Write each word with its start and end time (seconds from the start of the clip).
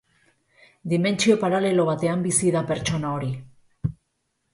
Dimentsio 0.93 1.35
paralelo 1.43 1.85
batean 1.89 2.23
bizi 2.29 2.49
da 2.57 2.63
pertsona 2.71 3.13
hori. 3.19 3.29